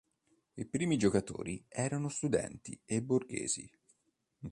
I 0.55 0.65
primi 0.65 0.97
giocatori 0.97 1.63
erano 1.69 2.09
studenti 2.09 2.75
e 2.85 3.03
borghesi. 3.03 3.69